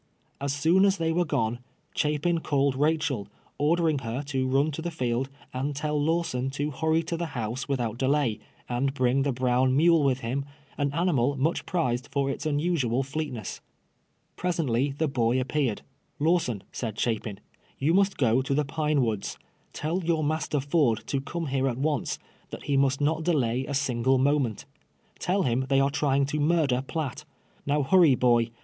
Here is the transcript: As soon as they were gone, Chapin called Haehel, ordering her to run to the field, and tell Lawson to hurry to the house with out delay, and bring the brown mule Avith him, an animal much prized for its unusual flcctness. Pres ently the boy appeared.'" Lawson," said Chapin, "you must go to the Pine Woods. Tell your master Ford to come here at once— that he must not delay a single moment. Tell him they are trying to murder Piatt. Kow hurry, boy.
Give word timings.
As 0.41 0.51
soon 0.51 0.83
as 0.83 0.97
they 0.97 1.11
were 1.11 1.25
gone, 1.25 1.59
Chapin 1.93 2.39
called 2.39 2.73
Haehel, 2.75 3.27
ordering 3.59 3.99
her 3.99 4.23
to 4.23 4.47
run 4.47 4.71
to 4.71 4.81
the 4.81 4.89
field, 4.89 5.29
and 5.53 5.75
tell 5.75 6.01
Lawson 6.01 6.49
to 6.57 6.71
hurry 6.71 7.03
to 7.03 7.15
the 7.15 7.27
house 7.37 7.67
with 7.69 7.79
out 7.79 7.99
delay, 7.99 8.39
and 8.67 8.95
bring 8.95 9.21
the 9.21 9.31
brown 9.31 9.77
mule 9.77 10.03
Avith 10.03 10.21
him, 10.21 10.43
an 10.75 10.91
animal 10.91 11.35
much 11.37 11.67
prized 11.67 12.09
for 12.11 12.31
its 12.31 12.47
unusual 12.47 13.03
flcctness. 13.03 13.59
Pres 14.37 14.57
ently 14.57 14.97
the 14.97 15.07
boy 15.07 15.39
appeared.'" 15.39 15.83
Lawson," 16.27 16.63
said 16.71 16.99
Chapin, 16.99 17.39
"you 17.77 17.93
must 17.93 18.17
go 18.17 18.41
to 18.41 18.55
the 18.55 18.65
Pine 18.65 19.03
Woods. 19.03 19.37
Tell 19.71 20.03
your 20.03 20.23
master 20.23 20.59
Ford 20.59 21.03
to 21.05 21.21
come 21.21 21.45
here 21.45 21.67
at 21.67 21.77
once— 21.77 22.17
that 22.49 22.63
he 22.63 22.75
must 22.75 23.01
not 23.01 23.21
delay 23.23 23.67
a 23.67 23.75
single 23.75 24.17
moment. 24.17 24.65
Tell 25.19 25.43
him 25.43 25.67
they 25.69 25.79
are 25.79 25.91
trying 25.91 26.25
to 26.25 26.39
murder 26.39 26.81
Piatt. 26.81 27.23
Kow 27.67 27.83
hurry, 27.83 28.15
boy. 28.15 28.49